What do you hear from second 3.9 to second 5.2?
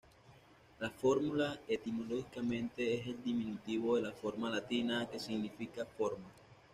de la "forma" latina, que